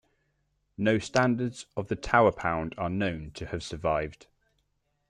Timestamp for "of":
1.77-1.87